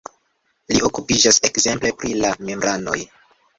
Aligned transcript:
Li 0.73 0.81
okupiĝas 0.87 1.39
ekzemple 1.51 1.93
pri 2.01 2.17
la 2.25 2.35
membranoj. 2.51 2.99